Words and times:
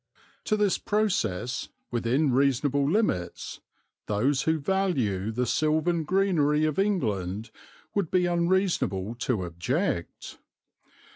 To 0.45 0.57
this 0.57 0.79
process, 0.79 1.69
within 1.91 2.33
reasonable 2.33 2.89
limits, 2.89 3.59
those 4.07 4.41
who 4.41 4.57
value 4.57 5.31
the 5.31 5.45
silvan 5.45 6.05
greenery 6.05 6.65
of 6.65 6.79
England 6.79 7.51
would 7.93 8.09
be 8.09 8.25
unreasonable 8.25 9.13
to 9.19 9.43
object. 9.43 10.39